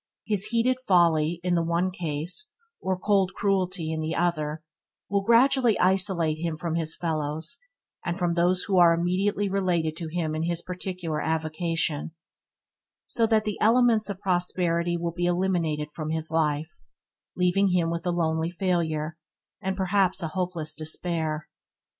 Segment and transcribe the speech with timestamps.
[0.25, 4.63] His heated folly in the one case, or cold cruelty in the other,
[5.11, 7.57] will gradually isolate him from his fellows
[8.03, 12.13] and from those who are immediately related to him in his particular avocation,
[13.05, 16.81] so that the elements of prosperity will be eliminated from his life,
[17.35, 19.19] leaving him with a lonely failure,
[19.61, 21.47] and perhaps a hopeless despair.